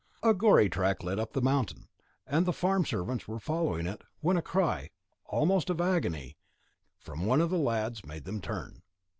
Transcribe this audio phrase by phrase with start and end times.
[0.23, 1.87] A gory track led up the mountain,
[2.25, 4.89] and the farm servants were following it, when a cry,
[5.25, 6.37] almost of agony,
[6.97, 8.81] from one of the lads, made them turn.